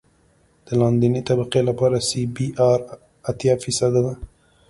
[0.67, 2.79] د لاندنۍ طبقې لپاره سی بي ار
[3.31, 4.15] اتیا فیصده دی